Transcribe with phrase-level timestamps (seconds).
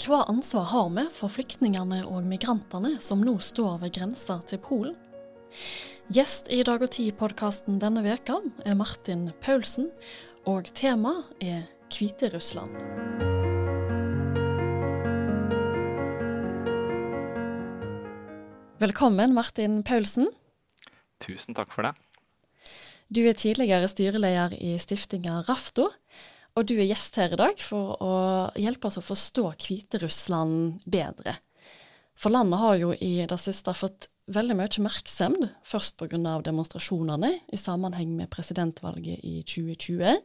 [0.00, 4.96] Hva ansvar har vi for flyktningene og migrantene som nå står ved grensa til Polen?
[6.12, 9.90] Gjest i Dag og Tid-podkasten denne veka er Martin Paulsen,
[10.48, 12.72] og temaet er Hviterussland.
[18.82, 20.32] Velkommen, Martin Paulsen.
[21.22, 21.92] Tusen takk for det.
[23.12, 25.90] Du er tidligere styreleder i stiftinga Rafto,
[26.52, 28.14] og du er gjest her i dag for å
[28.60, 31.38] hjelpe oss å forstå Hviterussland bedre.
[32.18, 36.40] For landet har jo i det siste fått veldig mye oppmerksomhet, først pga.
[36.44, 40.20] demonstrasjonene i sammenheng med presidentvalget i 2020.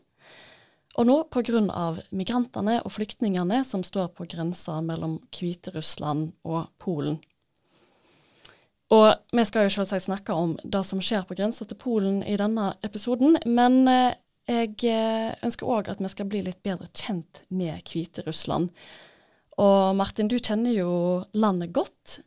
[0.97, 1.95] Og nå pga.
[2.11, 7.19] migrantene og flyktningene som står på grensa mellom Hviterussland og Polen.
[8.89, 12.37] Og vi skal jo selvsagt snakke om det som skjer på grensa til Polen i
[12.39, 14.15] denne episoden, men eh,
[14.47, 18.71] jeg eh, ønsker òg at vi skal bli litt bedre kjent med Hviterussland.
[19.57, 20.91] Og Martin, du kjenner jo
[21.37, 22.19] landet godt.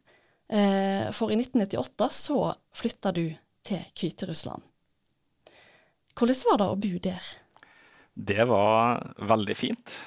[0.51, 2.41] Eh, for i 1998 så
[2.77, 3.27] flytta du
[3.67, 4.67] til Hviterussland.
[6.19, 7.29] Hvordan var det å bo der?
[8.15, 10.01] Det var veldig fint.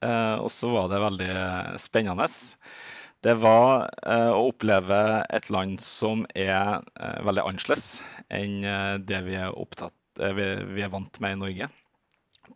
[0.00, 1.34] Og så var det veldig
[1.78, 2.26] spennende.
[3.20, 4.98] Det var eh, å oppleve
[5.28, 7.88] et land som er eh, veldig annerledes
[8.32, 9.99] enn eh, det vi er, opptatt, eh,
[10.36, 11.70] vi, vi er, vant med i Norge.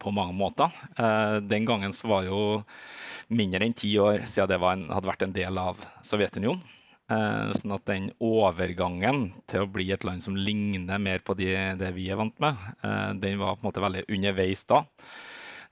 [0.02, 0.72] På mange måter.
[0.98, 2.38] Eh, den gangen så var jo
[3.32, 6.64] mindre enn ti år siden det en, hadde vært en del av Sovjetunionen.
[7.12, 11.50] Eh, sånn at den overgangen til å bli et land som ligner mer på de,
[11.78, 12.60] det vi er vant med,
[13.20, 14.82] den var på en måte veldig underveis da.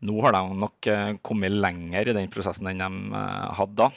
[0.02, 0.88] Nå har de nok
[1.22, 3.20] kommet lenger i den prosessen enn de
[3.56, 3.90] hadde da.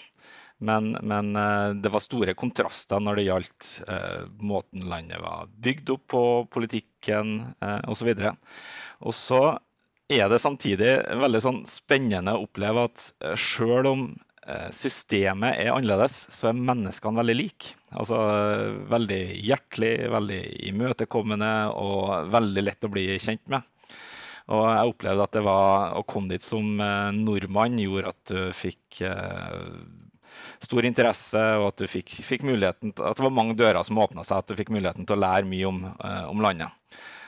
[0.57, 5.91] Men, men, eh, det var store kontraster når det gjaldt eh, måten landet var bygd
[5.97, 8.13] opp på, politikken eh, osv.
[9.03, 9.41] Og så
[10.07, 14.07] er det samtidig veldig sånn spennende å oppleve at eh, sjøl om
[14.77, 17.71] systemet er annerledes, så er menneskene veldig like.
[17.97, 18.19] Altså
[18.91, 20.37] veldig hjertelig, veldig
[20.69, 23.65] imøtekommende og veldig lett å bli kjent med.
[24.53, 26.77] Og jeg opplevde at det var å komme dit som
[27.17, 29.01] nordmann gjorde at du fikk
[30.65, 34.25] stor interesse, og at, du fikk, fikk muligheten, at det var mange dører som åpna
[34.25, 36.73] seg, at du fikk muligheten til å lære mye om, uh, om landet.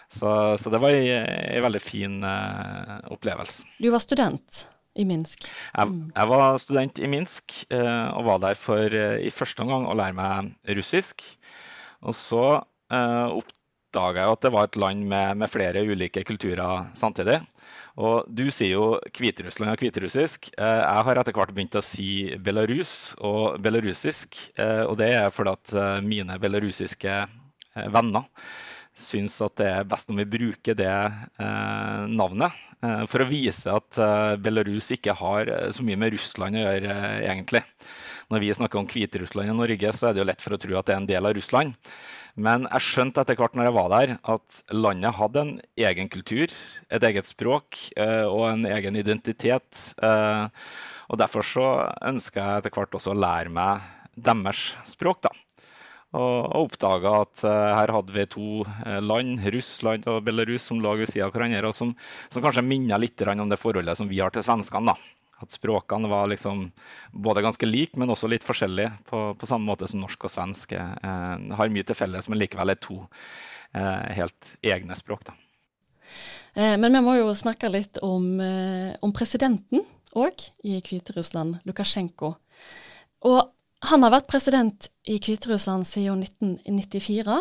[0.07, 3.67] Så, så, det var en veldig fin uh, opplevelse.
[3.83, 4.63] Du var student
[4.97, 5.45] i Minsk?
[5.45, 9.97] Jeg, jeg var student i Minsk uh, og var der for i første omgang å
[9.99, 11.25] lære meg russisk.
[12.07, 12.45] Og så
[13.97, 17.41] oppdaga jeg at det var et land med, med flere ulike kulturer samtidig.
[17.97, 20.51] Og Du sier jo Hviterussland og hviterussisk.
[20.53, 24.37] Eh, jeg har etter hvert begynt å si Belarus og belarusisk.
[24.59, 27.23] Eh, og det er fordi at eh, mine belarusiske
[27.93, 28.29] venner
[28.97, 30.89] syns at det er best om vi bruker det
[31.37, 32.55] navnet.
[33.05, 33.99] For å vise at
[34.41, 37.61] Belarus ikke har så mye med Russland å gjøre, egentlig.
[38.33, 40.79] Når vi snakker om Hviterussland i Norge, så er det jo lett for å tro
[40.79, 41.77] at det er en del av Russland.
[42.37, 45.53] Men jeg skjønte etter hvert når jeg var der, at landet hadde en
[45.89, 46.53] egen kultur,
[46.93, 49.81] et eget språk eh, og en egen identitet.
[49.97, 50.45] Eh,
[51.09, 51.67] og derfor så
[52.05, 53.81] ønska jeg etter hvert også å lære meg
[54.13, 55.23] deres språk.
[55.25, 55.33] da.
[56.15, 58.49] Og, og oppdaga at uh, her hadde vi to
[59.03, 61.91] land, Russland og Belarus, som lå ved siden av hverandre, og som,
[62.31, 64.95] som kanskje minner litt om det forholdet som vi har til svenskene.
[64.95, 65.26] da.
[65.43, 66.71] At språkene var liksom
[67.13, 68.91] både ganske like, men også litt forskjellige.
[69.09, 72.73] På, på samme måte som norsk og svensk eh, har mye til felles, men likevel
[72.73, 73.03] er to
[73.77, 75.27] eh, helt egne språk.
[75.29, 75.37] Da.
[76.57, 79.85] Eh, men vi må jo snakke litt om, eh, om presidenten
[80.17, 82.33] òg i Hviterussland, Lukasjenko.
[83.29, 83.41] Og
[83.85, 87.37] han har vært president i Hviterussland siden 1994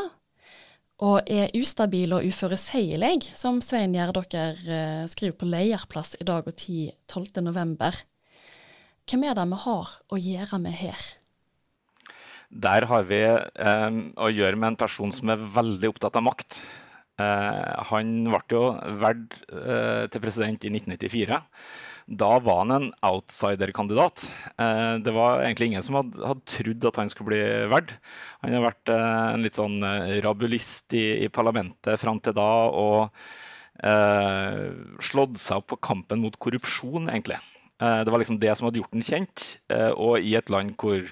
[1.04, 6.56] og er ustabil og uforutsigelig, som Svein Gjerdåker eh, skriver på Leierplass i Dag og
[6.56, 8.00] Tid 12.11.
[9.06, 11.04] Hvem er det vi har å gjøre med her?
[12.48, 16.62] Der har vi eh, å gjøre med en person som er veldig opptatt av makt.
[17.20, 18.64] Eh, han ble jo
[19.02, 21.42] valgt eh, til president i 1994
[22.06, 24.29] da var han en outsider-kandidat.
[24.62, 27.43] Eh, det var egentlig ingen som hadde, trodd at han skulle bli
[27.73, 27.97] verd.
[28.44, 32.50] Han har vært eh, en litt sånn eh, rabulist i, i parlamentet fram til da
[32.70, 33.00] og
[33.82, 34.62] eh,
[35.03, 37.43] slått seg opp på kampen mot korrupsjon, egentlig.
[37.76, 39.43] Det var liksom det som hadde gjort han kjent.
[40.00, 41.02] Og i et land hvor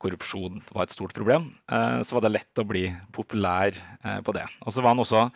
[0.00, 4.34] korrupsjon var et stort problem, eh, så var det lett å bli populær eh, på
[4.36, 4.46] det.
[4.64, 5.26] Og så var han også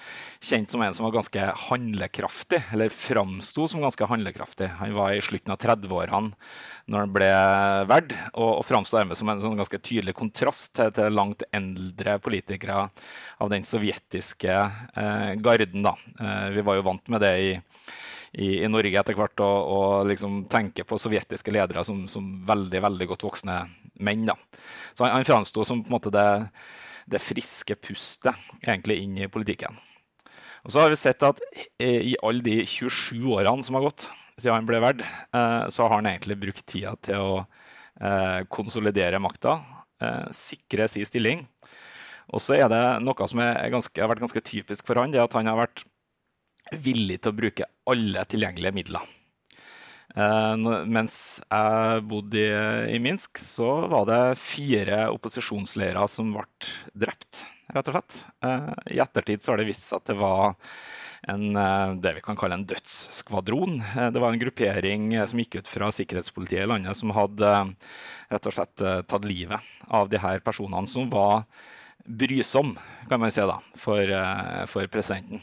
[0.40, 4.70] kjent som en som var ganske handlekraftig, eller framsto som ganske handlekraftig.
[4.80, 6.32] Han var i slutten av 30-årene
[6.90, 7.30] når han ble
[7.90, 12.88] verd, og, og framsto dermed som en sånn ganske tydelig kontrast til, langt eldre politikere
[13.44, 15.84] av den sovjetiske eh, garden.
[15.84, 15.94] Da.
[16.54, 17.54] Vi var jo vant med det i
[18.34, 23.06] i, i Norge etter hvert og liksom tenke på sovjetiske ledere som, som, veldig veldig
[23.12, 23.58] godt voksne
[24.00, 24.26] menn.
[24.28, 24.36] Da.
[24.92, 26.26] Så han, han framsto som på en måte det,
[27.10, 29.78] det, friske pustet egentlig inn i politikken.
[30.64, 31.40] Og så har vi sett at
[31.84, 34.08] i alle de 27 årene som har gått
[34.38, 37.34] siden han ble verd, eh, så har han egentlig brukt tida til å
[38.00, 39.58] eh, konsolidere makta,
[40.02, 41.44] eh, sikre sin stilling.
[42.34, 45.28] Og så er det noe som ganske, har vært ganske typisk for han, det er
[45.28, 45.84] at han har vært
[46.72, 49.04] villig til å bruke alle tilgjengelige midler.
[50.14, 50.54] Uh,
[50.86, 52.42] mens jeg bodde
[52.86, 56.44] i, Minsk, så var det fire opposisjonsleirer som ble
[56.94, 57.42] drept,
[57.74, 58.18] rett og slett.
[58.44, 60.54] Uh, I ettertid så har det vist seg at det var
[61.32, 63.80] en, uh, det vi kan kalle en dødsskvadron.
[64.14, 67.50] det var en gruppering som gikk ut fra sikkerhetspolitiet i landet, som hadde
[68.30, 71.42] rett og slett tatt livet av de her personene, som var
[72.06, 72.76] brysom,
[73.08, 74.14] kan man si, da, for,
[74.70, 75.42] for presidenten.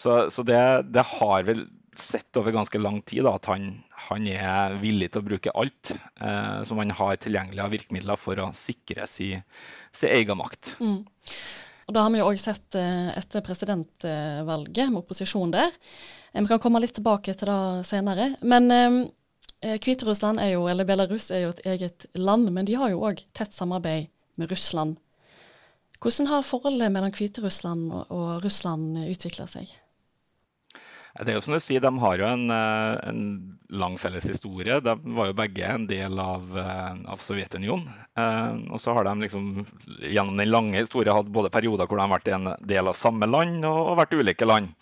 [0.00, 0.60] Så, så det,
[0.94, 1.66] det, har vel
[2.02, 3.70] sett over ganske lang tid da, at han,
[4.08, 8.40] han, er villig til å bruke alt eh, som han har tilgjengelig av virkemidler for
[8.42, 9.42] å sikre sin
[9.92, 10.76] si egen makt.
[10.80, 11.02] Mm.
[11.90, 15.72] Og Da har vi jo òg sett eh, etter presidentvalget med opposisjon der.
[16.30, 18.28] Eh, vi kan komme litt tilbake til det senere.
[18.46, 22.92] Men eh, Hviterussland er jo, eller Belarus er jo et eget land, men de har
[22.92, 24.06] jo òg tett samarbeid
[24.38, 25.00] med Russland.
[26.00, 29.74] Hvordan har forholdet mellom Hviterussland og Russland utvikla seg?
[31.18, 33.22] Det er jo som du sier, De har jo en, eh, en,
[33.70, 34.80] lang felles historie.
[34.82, 37.88] De var jo begge en del av, eh, av Sovjetunionen.
[38.16, 39.66] Eh, og så har de liksom,
[40.02, 43.26] gjennom den lange historien hatt både perioder hvor de har vært en del av samme
[43.26, 44.74] land og, og vært ulike land.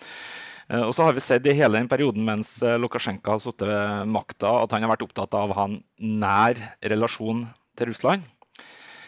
[0.69, 4.51] Og så har vi sett i hele den perioden mens Lukasjenko har sittet ved makta,
[4.65, 8.27] at han har vært opptatt av å ha en nær relasjon til Russland.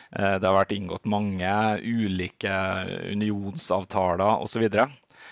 [0.08, 1.52] Det har vært inngått mange
[1.84, 2.49] ulike
[3.12, 4.64] unionsavtaler osv.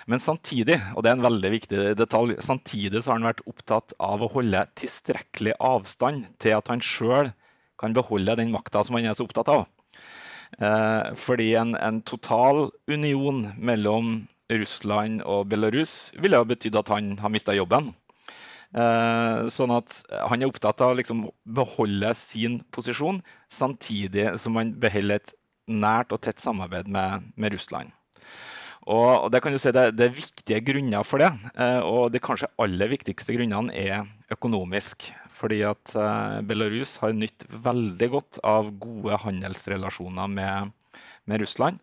[0.09, 3.93] Men samtidig, og det er en veldig viktig detalj, samtidig så har han vært opptatt
[4.01, 7.35] av å holde tilstrekkelig avstand til at han sjøl
[7.79, 9.67] kan beholde den makta som han er så opptatt av.
[10.57, 17.13] Eh, fordi en, en, total union mellom Russland og Belarus ville ha betydd at han
[17.21, 17.93] har mista jobben.
[18.73, 23.21] Eh, sånn at han er opptatt av å liksom beholde sin posisjon,
[23.53, 25.37] samtidig som han beholder et
[25.69, 27.93] nært og tett samarbeid med, med Russland.
[28.88, 31.29] Og, det kan du si det, det er viktige grunner for det.
[31.61, 35.11] Eh, og de kanskje aller viktigste grunnene er økonomisk.
[35.38, 40.73] Fordi at eh, Belarus har nytt veldig godt av gode handelsrelasjoner med,
[41.29, 41.82] med Russland.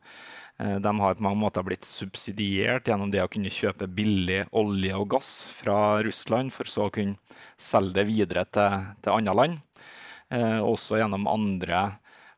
[0.57, 4.97] Eh, de har på mange måter blitt subsidiert gjennom det å kunne kjøpe billig olje
[4.97, 7.21] og gass fra Russland, for så å kunne
[7.61, 9.61] selge det videre til, til andre land.
[10.65, 11.83] Også gjennom andre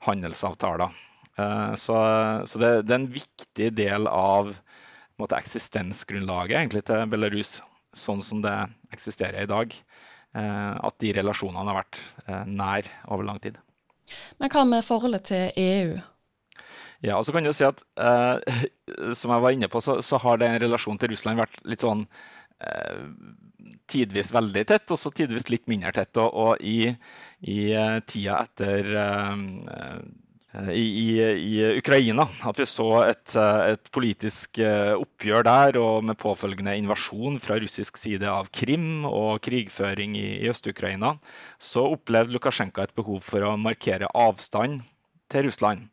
[0.03, 0.91] handelsavtaler.
[1.37, 1.97] Eh, så,
[2.45, 4.55] så det, det, er en viktig del av
[5.17, 7.57] måte, eksistensgrunnlaget egentlig, til Belarus,
[7.97, 8.55] sånn som det
[8.93, 9.73] eksisterer i dag.
[10.37, 13.57] Eh, at de relasjonene har vært eh, nær over lang tid.
[14.39, 15.97] Men hva med forholdet til EU?
[17.05, 18.61] Ja, og så kan du si at eh,
[19.17, 22.05] Som jeg var inne på, så, så har den relasjonen til Russland vært litt sånn
[22.63, 23.03] eh,
[23.87, 26.17] tidvis veldig tett, og så tidvis litt mindre tett.
[26.21, 26.89] Og, og i,
[27.45, 27.59] i
[28.09, 29.43] tida etter eh,
[30.53, 32.27] Eh, i, i, Ukraina.
[32.47, 37.59] At vi så et, eh, et, politisk eh, oppgjør der, og med påfølgende invasjon fra
[37.59, 41.17] russisk side av Krim og krigføring i, i Øst-Ukraina,
[41.59, 44.85] så opplevde Lukasjenko et behov for å markere avstand
[45.31, 45.87] til Russland.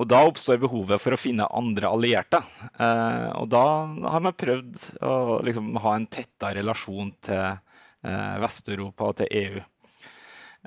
[0.00, 2.40] Og da oppstår behovet for å finne andre allierte.
[2.80, 3.64] Eh, og da
[4.14, 9.64] har man prøvd å liksom, ha en tettere relasjon til eh, Vest-Europa og til EU.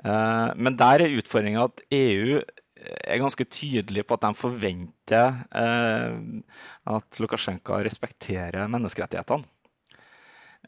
[0.04, 2.42] Eh, men der er utfordringa at EU
[2.84, 6.16] er ganske tydelig på at de forventer eh,
[6.94, 9.48] at Lukasjenko respekterer menneskerettighetene.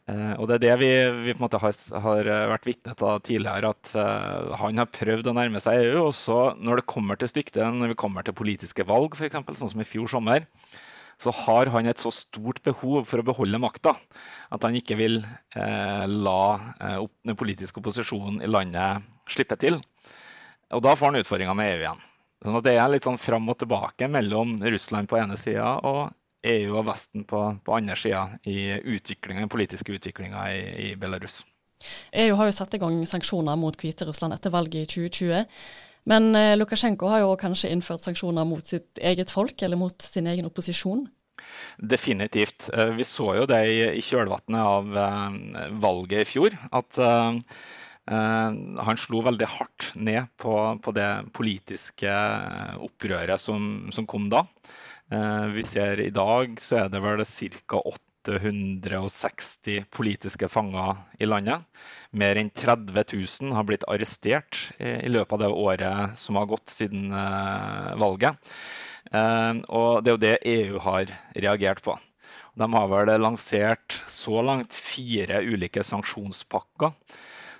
[0.07, 0.89] Eh, og det er det vi,
[1.25, 5.31] vi på en måte har, har vært vitne til tidligere, at eh, han har prøvd
[5.31, 6.07] å nærme seg EU.
[6.09, 9.73] Og så når det kommer til stykket, når vi kommer til politiske valg, f.eks., sånn
[9.75, 10.47] som i fjor sommer,
[11.21, 13.95] så har han et så stort behov for å beholde makta
[14.53, 15.19] at han ikke vil
[15.57, 16.41] eh, la
[16.77, 19.81] eh, den politiske opposisjonen i landet slippe til.
[20.75, 22.05] Og da får han utfordringa med EU igjen.
[22.43, 26.11] Sånn det er litt sånn fram og tilbake mellom Russland på ene sida og
[26.47, 31.41] EU og Vesten på, på andre sida i den politiske utviklinga i, i, Belarus.
[32.13, 35.45] EU har jo satt i gang sanksjoner mot Hviterussland etter valget i 2020.
[36.07, 40.29] Men eh, Lukasjenko har jo kanskje innført sanksjoner mot sitt eget folk, eller mot sin
[40.29, 41.03] egen opposisjon?
[41.77, 42.69] Definitivt.
[42.73, 46.57] Eh, vi så jo det i, kjølvannet av eh, valget i fjor.
[46.71, 47.01] at
[48.07, 52.11] han slo veldig hardt ned på, på det politiske
[52.79, 54.45] opprøret som, som, kom da.
[55.11, 57.81] Eh, vi ser i dag så er det vel ca.
[58.27, 61.63] 860 politiske fanger i landet.
[62.11, 66.67] Mer enn 30 000 har blitt arrestert i løpet av det året som har gått
[66.73, 67.07] siden
[67.95, 68.35] valget.
[69.71, 71.05] Og det er jo det EU har
[71.39, 71.95] reagert på.
[72.59, 76.91] De har vel lansert så langt fire ulike sanksjonspakker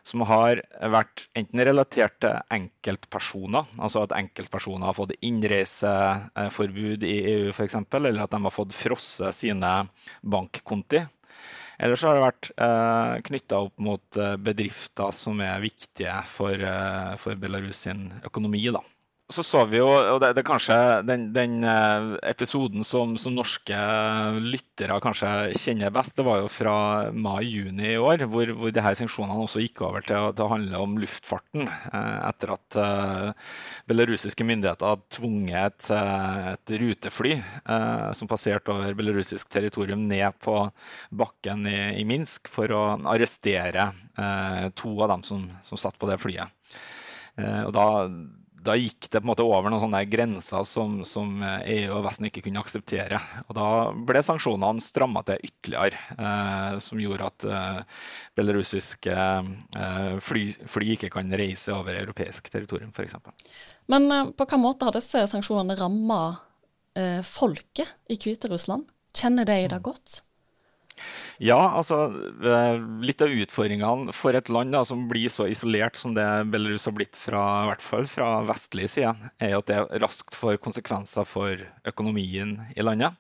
[0.08, 7.52] som har vært enten relatert til enkeltpersoner, altså at enkeltpersoner har fått innreiseforbud i EU
[7.52, 9.74] f.eks., eller at de har fått frosset sine
[10.24, 11.04] bankkonti.
[11.78, 16.56] Eller så har det vært eh, knytta opp mot eh, bedrifter som er viktige for,
[16.58, 18.64] eh, for Belarus sin økonomi.
[18.74, 18.82] da
[19.28, 23.34] så så vi jo, og det, det er kanskje den, den eh, episoden som, som,
[23.36, 23.80] norske
[24.40, 26.76] lyttere kanskje kjenner best, det var jo fra
[27.12, 30.80] mai-juni i år, hvor, hvor de her sanksjonene også gikk over til, til, å handle
[30.80, 31.68] om luftfarten.
[31.68, 33.52] Eh, etter at uh,
[33.90, 35.92] belarusiske myndigheter hadde tvunget et,
[36.54, 40.56] et rutefly uh, som passerte over belarusisk territorium, ned på
[41.12, 46.08] bakken i, i Minsk for å arrestere uh, to av dem som, som satt på
[46.08, 46.56] det flyet.
[47.38, 47.88] og da
[48.68, 52.28] da gikk det på en måte over noen sånne grenser som, som EU og Vesten
[52.30, 53.20] ikke kunne akseptere.
[53.48, 53.68] Og da
[54.10, 58.04] ble sanksjonene stramma til ytterligere, eh, som gjorde at eh,
[58.38, 63.18] belarusiske eh, fly, fly, ikke kan reise over europeisk territorium, f.eks.
[63.92, 66.22] Men eh, på hvilken måte har disse sanksjonene ramma
[66.98, 68.88] eh, folket i Hviterussland?
[69.18, 70.22] Kjenner de det godt?
[71.44, 72.08] Ja, altså
[72.42, 76.88] eh, litt av utfordringene for et land da, som blir så isolert som det Belarus
[76.90, 81.28] har blitt fra, i hvert fall fra vestlig side, er at det raskt får konsekvenser
[81.30, 83.18] for økonomien i landet.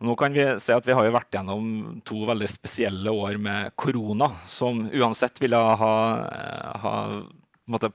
[0.00, 4.30] Nå kan vi se at vi har vært gjennom to veldig spesielle år med korona,
[4.48, 6.94] som uansett ville ha, eh, ha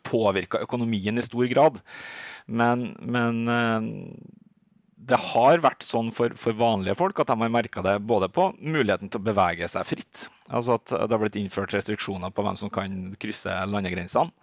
[0.06, 1.82] påvirka økonomien i stor grad.
[2.46, 3.82] Men, men eh,
[5.06, 8.50] det har vært sånn for, for, vanlige folk at de har merka det både på
[8.58, 12.58] muligheten til å bevege seg fritt, altså at det har blitt innført restriksjoner på hvem
[12.60, 14.34] som kan krysse landegrensene.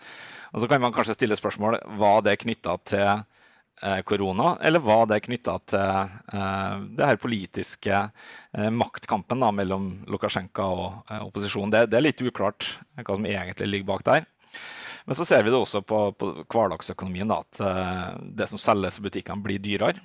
[0.52, 5.09] Og så kan man kanskje stille spørsmål var det knytta til eh, korona, eller var
[5.11, 11.73] det knytta til eh, det her politiske eh, maktkampen da, mellom Lukasjenko og opposisjonen.
[11.75, 14.28] Det, det, er litt uklart hva som egentlig ligger bak der.
[15.09, 19.09] Men så ser vi det også på, på hverdagsøkonomien, da, at det som selges i
[19.09, 19.99] butikkene, blir dyrere.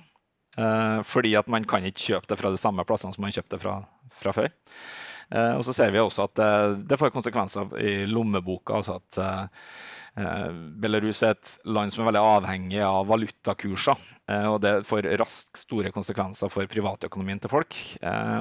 [0.58, 3.60] Uh, fordi at man kan ikke kjøpe det fra de samme plassene som man kjøpte
[3.62, 3.76] fra,
[4.10, 4.48] fra før.
[5.28, 8.80] Uh, og så ser vi også at uh, det får konsekvenser i lommeboka.
[8.80, 9.22] altså at
[10.82, 14.00] Belarus er et land som er veldig avhengig av valutakurser.
[14.50, 17.76] og det får raskt store konsekvenser for privatøkonomien til folk.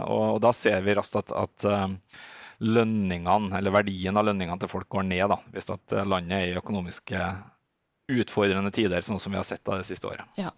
[0.10, 1.68] Og, da ser vi raskt at, at
[2.66, 6.58] lønningene, eller verdien av lønningene til folk går ned da, hvis at landet er i
[6.58, 7.22] økonomiske
[8.08, 10.26] utfordrende tider, sånn som vi har sett da det siste året.
[10.40, 10.54] Ja.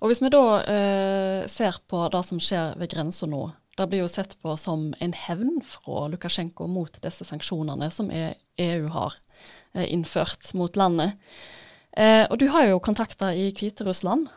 [0.00, 3.46] Og Hvis vi da eh, ser på det som skjer ved grensa nå,
[3.78, 8.34] det blir jo sett på som en hevn fra Lukasjenko mot disse sanksjonene som EU
[8.60, 9.16] e har
[9.72, 11.16] eh, innført mot landet.
[11.96, 14.28] Eh, og Du har jo kontakter i Hviterussland.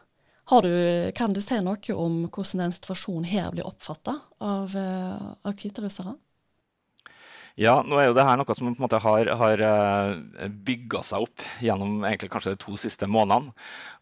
[1.16, 6.16] kan du si noe om hvordan den situasjonen her blir oppfatta av, eh, av hviterussere?
[7.54, 11.04] Ja, nå er jo det her noe som på en måte har, har eh, bygga
[11.06, 13.54] seg opp gjennom egentlig kanskje de to siste månedene.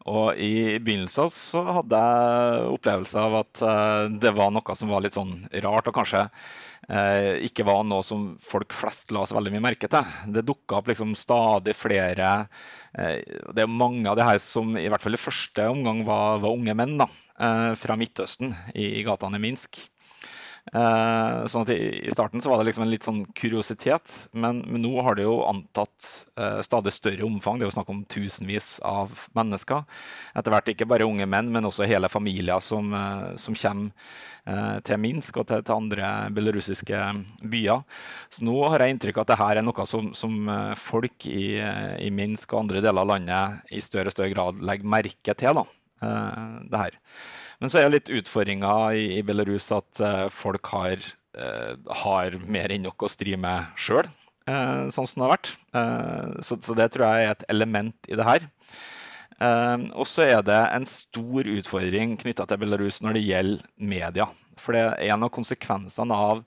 [0.08, 5.04] Og i begynnelsen så hadde jeg opplevelse av at eh, det var noe som var
[5.04, 5.36] litt sånn
[5.68, 6.24] rart, og kanskje
[6.88, 10.16] eh, ikke var noe som folk flest la så veldig mye merke til.
[10.32, 12.34] Det dukka opp liksom stadig flere
[12.96, 16.56] Det er mange av de her som i hvert fall i første omgang var, var
[16.56, 17.12] unge menn da,
[17.76, 19.90] fra Midtøsten i, i gatene i Minsk.
[20.70, 24.84] Uh, sånn at i, starten så var det liksom en litt sånn kuriositet, men, men
[24.86, 27.58] nå har det jo antatt uh, stadig større omfang.
[27.58, 29.82] Det er jo snakk om tusenvis av mennesker.
[30.38, 34.98] Etter hvert ikke bare unge menn, men også hele familier som, uh, som kommer til
[34.98, 36.98] Minsk og til, til, andre belarusiske
[37.46, 37.84] byer.
[38.34, 40.50] Så nå har jeg inntrykk av at dette er noe som, som
[40.82, 44.90] folk i, i, Minsk og andre deler av landet i større og større grad legger
[44.96, 45.62] merke til.
[45.62, 46.10] da,
[46.74, 46.98] det her.
[47.62, 51.04] Men så er litt utfordringa i, i, Belarus at uh, folk har,
[51.38, 54.10] uh, har, mer enn nok å stri med sjøl,
[54.50, 55.52] eh, sånn som det har vært.
[56.42, 58.48] Så, så, det tror jeg er et element i det her.
[59.94, 64.28] og så er det en stor utfordring knytta til Belarus når det gjelder media.
[64.60, 66.44] For det er en av konsekvensene av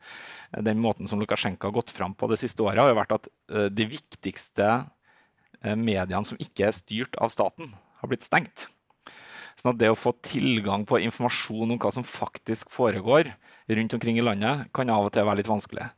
[0.66, 3.30] den måten som Lukasjenko har gått fram på det siste året, har jo vært at
[3.75, 4.68] de viktigste
[5.78, 8.68] mediene som ikke er styrt av staten, har blitt stengt.
[9.61, 13.32] Sånn at det å få tilgang på informasjon om hva som faktisk foregår
[13.66, 15.88] rundt omkring i landet, kan av og til være litt vanskelig.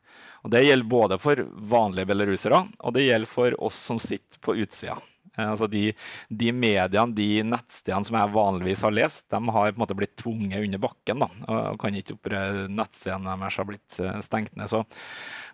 [0.45, 4.55] Og Det gjelder både for vanlige belarusere, og det gjelder for oss som sitter på
[4.63, 4.95] utsida.
[5.37, 5.91] Eh, altså de,
[6.29, 10.15] de, mediene, de nettstedene som jeg vanligvis har lest, de har på en måte blitt
[10.19, 11.25] tvunget under bakken.
[11.25, 14.71] da, og kan ikke opprette Nettsidene deres har blitt eh, stengt ned.
[14.71, 14.83] Så,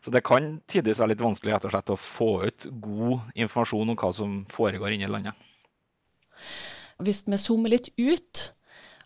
[0.01, 3.95] så, det kan tidvis være litt vanskelig rett og slett å få ut god informasjon
[3.95, 5.49] om hva som foregår inne i landet.
[7.01, 8.43] Hvis vi zoomer litt ut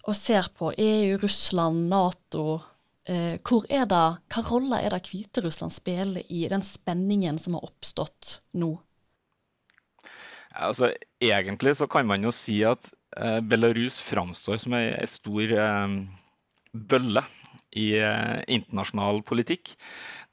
[0.07, 2.59] og ser på EU, Russland, Nato
[3.07, 7.67] eh, hvor er det, Hva rolle er det Hviterussland spiller i den spenningen som har
[7.67, 8.75] oppstått nå?
[10.57, 15.97] Altså, egentlig så kan man jo si at eh, Belarus framstår som ei, stor eh,
[16.77, 17.23] bølle
[17.77, 19.73] i eh, internasjonal politikk.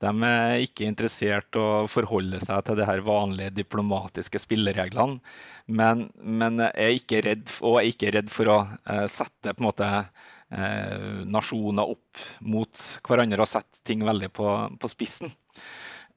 [0.02, 5.20] De er ikke interessert å forholde seg til de her vanlige diplomatiske spillereglene,
[5.66, 8.58] men, men er ikke redd, og er ikke redd for å
[8.90, 14.54] eh, sette på en måte eh, nasjoner opp mot hverandre og sette ting veldig på,
[14.80, 15.32] på spissen.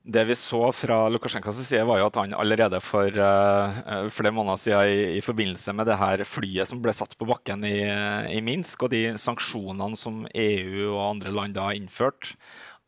[0.08, 4.62] Det vi så fra Lukasjenkos side, var jo at han allerede for uh, flere måneder
[4.62, 7.82] siden i, i, forbindelse med det her flyet som ble satt på bakken i,
[8.32, 12.32] i, Minsk, og de sanksjonene som EU og andre land da har innført,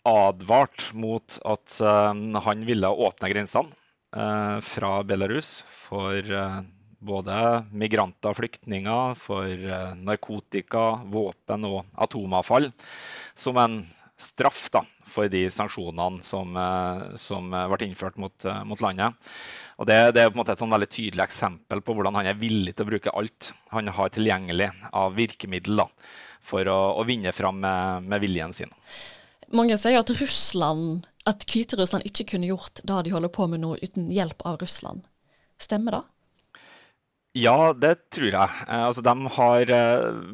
[0.08, 2.16] advart mot at uh,
[2.48, 3.76] han ville åpne grensene
[4.16, 6.24] uh, fra Belarus for
[7.04, 7.36] både
[7.72, 9.70] migranter, og flyktninger, for
[10.08, 12.72] narkotika, våpen og atomavfall
[13.40, 13.82] som en
[14.20, 19.16] straff da, for de sanksjonene som, eh, som ble innført mot, eh, mot landet.
[19.80, 22.28] Og det, det, er på en måte et sånn veldig tydelig eksempel på hvordan han
[22.28, 25.86] er villig til å bruke alt han har tilgjengelig av virkemiddel
[26.44, 28.74] for å, å, vinne fram med, med, viljen sin.
[29.56, 33.78] Mange sier at Russland, at Hviterussland ikke kunne gjort det de holder på med nå
[33.80, 35.08] uten hjelp av Russland.
[35.60, 36.04] Stemmer det?
[37.40, 38.60] Ja, det tror jeg.
[38.68, 39.72] Eh, altså, de har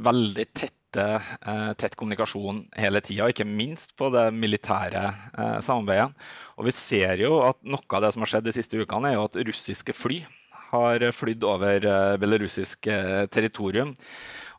[0.10, 6.14] veldig tett tette, eh, tett kommunikasjon hele tida, ikke minst på det militære eh, samarbeidet.
[6.58, 9.20] Og vi ser jo at noe av det som har skjedd de siste ukene, er
[9.20, 10.24] jo at russiske fly
[10.72, 12.90] har flydd over eh, belarusisk
[13.32, 13.96] territorium.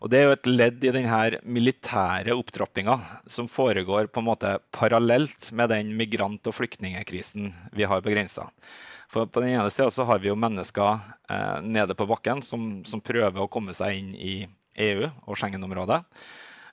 [0.05, 2.99] Og Det er jo et ledd i denne militære opptrappinga
[3.33, 8.51] som foregår på en måte parallelt med den migrant- og flyktningekrisen vi har begrensa.
[9.09, 11.01] For På den ene sida har vi jo mennesker
[11.31, 14.35] eh, nede på bakken som, som, prøver å komme seg inn i
[14.77, 16.03] EU og Schengen-området.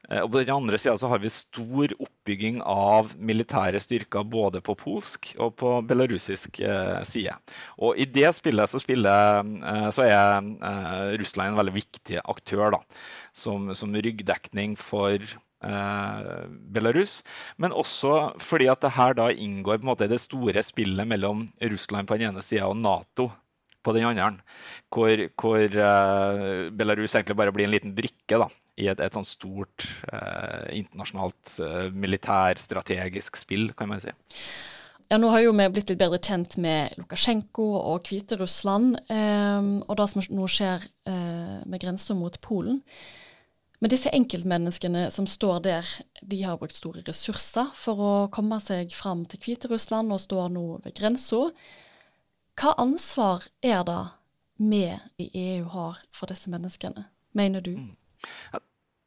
[0.10, 4.76] Eh, og På den andre sida har vi stor oppbygging av militære styrker både på
[4.80, 7.36] polsk og på belarusisk eh, side.
[7.80, 12.70] Og I det spillet så, spiller, eh, så er Russland en veldig viktig aktør.
[12.74, 12.80] Da,
[13.36, 15.20] som, som ryggdekning for
[15.64, 17.22] Belarus.
[17.56, 21.46] Men også fordi at det her da inngår på en måte det store spillet mellom
[21.72, 23.30] Russland på den ene sida og Nato
[23.84, 24.44] på den andre.
[24.94, 29.30] Hvor, hvor uh, Belarus egentlig bare blir en liten brikke da, i et, et sånt
[29.30, 34.14] stort uh, internasjonalt uh, militærstrategisk spill, kan man si.
[35.12, 40.00] Ja, Nå har jo vi blitt litt bedre kjent med Lukasjenko og Hviterussland, um, og
[40.00, 42.80] det som nå skjer med grensa mot Polen.
[43.84, 45.90] Men disse enkeltmenneskene som står der,
[46.24, 50.64] de har brukt store ressurser for å komme seg fram til Hviterussland og står nå
[50.86, 51.50] ved grensa.
[52.60, 54.02] Hva ansvar er det
[54.62, 54.86] vi
[55.18, 57.74] i EU har for disse menneskene, mener du?
[57.78, 57.96] Mm.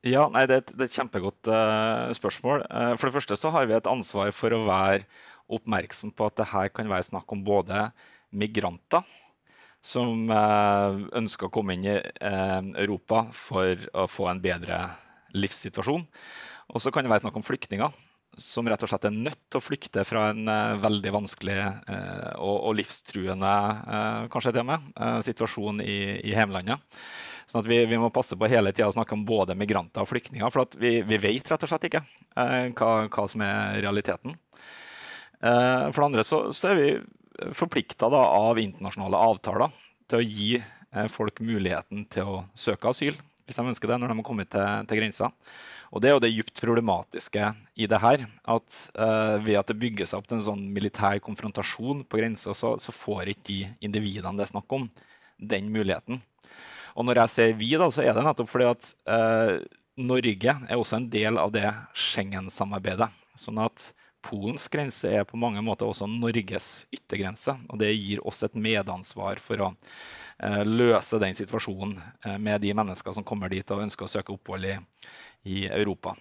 [0.07, 2.67] Ja, nei, det, er et, det er et kjempegodt uh, spørsmål.
[2.71, 5.07] Uh, for det første så har vi et ansvar for å være
[5.51, 7.89] oppmerksom på at det her kan være snakk om både
[8.35, 9.07] migranter
[9.83, 11.97] som uh, ønsker å komme inn i
[12.83, 14.81] Europa for å få en bedre
[15.35, 16.07] livssituasjon.
[16.75, 17.95] Og så kan det være snakk om flyktninger
[18.37, 22.33] som rett og slett er nødt til å flykte fra en uh, veldig vanskelig uh,
[22.37, 24.85] og, og, livstruende uh, kanskje det med,
[25.25, 26.83] situasjon i, i hjemlandet.
[27.47, 30.11] Sånn at vi, vi, må passe på hele tida å snakke om både migranter og
[30.11, 30.51] flyktninger.
[30.51, 32.03] For vi, vi, vet rett og slett ikke
[32.35, 34.35] hva, hva, som er realiteten.
[35.39, 36.89] for det andre så, så er vi
[37.55, 39.79] forplikta av internasjonale avtaler
[40.11, 40.51] til å gi
[41.15, 43.15] folk muligheten til å søke asyl
[43.47, 45.31] hvis de ønsker det, når de har kommet til, til grensa.
[45.95, 48.27] Og det er jo det djupt problematiske i det her.
[48.43, 52.55] At uh, ved at det bygger seg opp til en sånn militær konfrontasjon på grensa,
[52.59, 54.89] så, så, får ikke de individene det er snakk om,
[55.39, 56.23] den muligheten.
[56.97, 59.61] Og når jeg sier vi, da, så er det nettopp fordi at uh,
[59.97, 63.09] Norge er også en del av det Schengen-samarbeidet.
[63.39, 63.91] Sånn at
[64.27, 67.57] Polens grense er på mange måter også Norges yttergrense.
[67.71, 71.99] Og det gir oss et medansvar for å eh, løse den situasjonen
[72.43, 74.79] med de mennesker som kommer dit og ønsker å søke opphold i,
[75.47, 76.17] i Europa.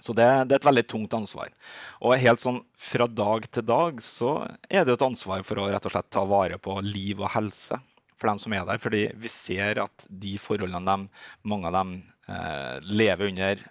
[0.00, 1.52] Så det, det, er et veldig tungt ansvar.
[2.00, 4.32] Og helt sånn fra dag til dag så
[4.68, 7.78] er det et ansvar for å rett og slett ta vare på liv og helse
[8.16, 8.80] for dem som er der.
[8.80, 11.94] Fordi vi ser at de forholdene de, mange av dem
[12.32, 13.68] eh, lever under eh,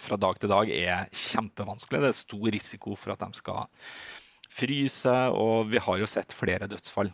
[0.00, 2.00] fra dag til dag, er kjempevanskelig.
[2.02, 3.66] Det er stor risiko for at de skal
[4.50, 7.12] fryse, og vi har jo sett flere dødsfall.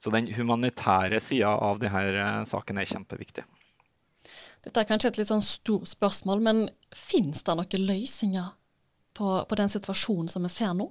[0.00, 3.44] Så den humanitære sida av denne saken er kjempeviktig.
[4.64, 6.64] Dette er kanskje et litt sånn stort spørsmål, men
[6.96, 8.50] finnes det noen løsninger
[9.16, 10.88] på, på den situasjonen som vi ser nå?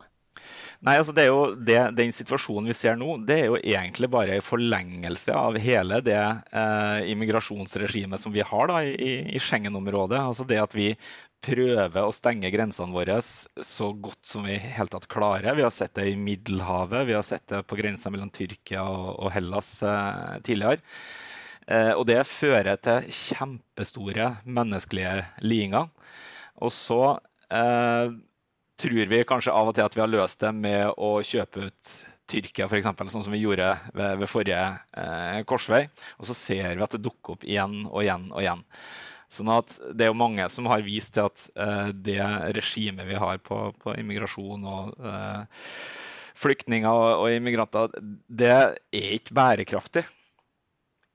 [0.85, 4.07] Nei, altså det er jo det, Den situasjonen vi ser nå, det er jo egentlig
[4.11, 10.21] bare en forlengelse av hele det eh, immigrasjonsregimet som vi har da, i, i Schengen-området.
[10.21, 10.93] Altså det at vi
[11.43, 15.55] prøver å stenge grensene våre så godt som vi helt tatt klarer.
[15.55, 19.13] Vi har sett det i Middelhavet, vi har sett det på grensa mellom Tyrkia og,
[19.23, 20.83] og Hellas eh, tidligere.
[21.69, 25.91] Eh, og det fører til kjempestore menneskelige lidelser.
[26.59, 27.03] Og så
[27.55, 28.11] eh,
[28.79, 31.97] tror vi kanskje av og til at vi har løst det med å kjøpe ut
[32.29, 34.61] Tyrkia, f.eks., sånn som vi gjorde ved, ved forrige
[34.93, 35.87] eh, korsvei.
[36.21, 38.61] Og så ser vi at det dukker opp igjen og igjen og igjen.
[39.29, 42.21] Sånn at Det er jo mange som har vist til at eh, det
[42.57, 45.65] regimet vi har på, på immigrasjon og eh,
[46.39, 47.93] flyktninger og, og, immigranter,
[48.29, 50.05] det er ikke bærekraftig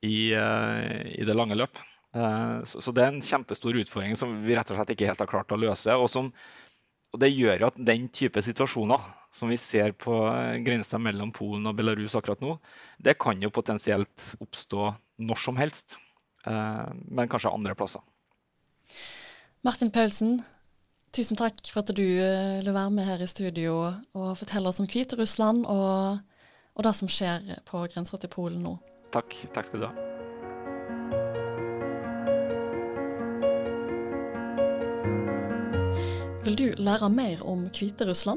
[0.05, 1.79] i, eh, i det lange løp.
[2.14, 5.24] Eh, så, så, det er en kjempestor utfordring som vi rett og slett ikke helt
[5.24, 5.96] har klart å løse.
[5.96, 6.31] og som
[7.14, 9.03] og det gjør jo at den type situasjoner
[9.35, 10.14] som vi ser på
[10.66, 12.57] grensa mellom Polen og Belarus akkurat nå,
[12.98, 14.90] det kan jo potensielt oppstå
[15.22, 15.98] når som helst,
[16.46, 18.03] eh, men kanskje andre plasser.
[19.64, 20.40] Martin Paulsen,
[21.14, 24.90] tusen takk for at du ville være med her i studio og fortelle oss om
[24.90, 26.20] Hviterussland og,
[26.74, 28.77] og det som skjer på grensa til Polen nå.
[29.14, 29.38] Takk.
[29.55, 30.34] Takk skal du ha.
[36.45, 38.37] Vil du lære mer om Hviterussland?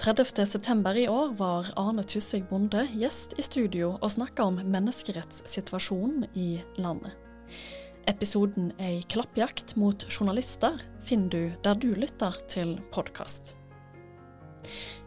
[0.00, 6.62] 30.9 i år var Arne Tusvik Bonde gjest i studio og snakka om menneskerettssituasjonen i
[6.80, 7.12] landet.
[8.08, 13.52] Episoden Ei klappjakt mot journalister finner du der du lytter til podkast.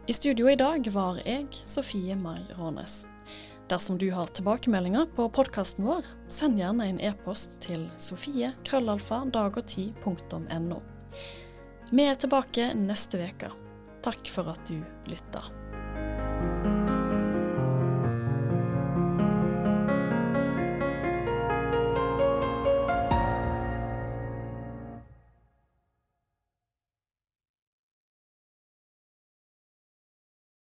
[0.06, 3.02] I studio i dag var jeg, Sofie Mai Rånes.
[3.66, 10.82] Dersom du har tilbakemeldinger på podkasten vår, send gjerne en e-post til sofie.krøllalfa.dagogti.no.
[11.92, 13.50] Vi er tilbake neste uke.
[14.02, 14.78] Takk for at du
[15.10, 15.42] lytta.